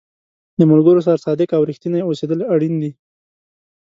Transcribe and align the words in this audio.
د 0.59 0.61
ملګرو 0.71 1.05
سره 1.05 1.23
صادق 1.25 1.49
او 1.57 1.65
رښتینی 1.69 2.01
اوسېدل 2.03 2.39
اړین 2.53 2.73
دي. 2.81 2.91